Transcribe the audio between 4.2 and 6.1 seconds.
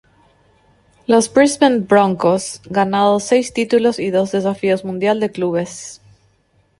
Desafíos Mundial de Clubes.